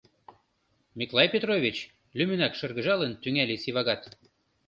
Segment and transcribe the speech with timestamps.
[0.97, 1.77] —Микалай Петрович,—
[2.17, 4.01] лӱмынак шыргыжалын, тӱҥале Сивагат.